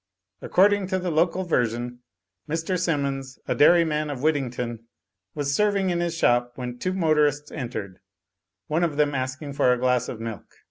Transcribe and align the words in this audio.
According 0.41 0.87
to 0.87 0.97
the 0.97 1.11
local 1.11 1.43
version, 1.43 1.99
Mr. 2.49 2.75
Simmons, 2.75 3.37
a 3.47 3.53
dairyman 3.53 4.09
of 4.09 4.21
Wyddington, 4.23 4.79
was 5.35 5.53
serving 5.53 5.91
in 5.91 5.99
his 5.99 6.15
shop 6.17 6.53
when 6.55 6.79
two 6.79 6.93
motorists 6.95 7.51
entered, 7.51 7.99
one 8.65 8.83
of 8.83 8.97
them 8.97 9.13
asking 9.13 9.53
for 9.53 9.71
a 9.71 9.77
glass 9.77 10.09
of 10.09 10.19
milk. 10.19 10.55